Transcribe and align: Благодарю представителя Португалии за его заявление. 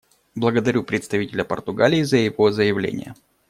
Благодарю 0.33 0.81
представителя 0.81 1.43
Португалии 1.45 2.01
за 2.01 2.17
его 2.17 2.49
заявление. 2.51 3.13